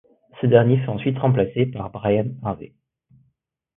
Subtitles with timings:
[0.41, 2.73] Ce dernier fut ensuite remplacé par Brian Harvey.